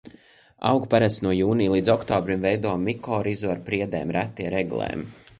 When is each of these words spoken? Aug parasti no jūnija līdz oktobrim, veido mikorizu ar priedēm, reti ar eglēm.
Aug 0.67 0.85
parasti 0.93 1.23
no 1.25 1.33
jūnija 1.39 1.73
līdz 1.73 1.91
oktobrim, 1.95 2.41
veido 2.45 2.71
mikorizu 2.85 3.51
ar 3.57 3.61
priedēm, 3.67 4.15
reti 4.17 4.49
ar 4.53 4.57
eglēm. 4.63 5.05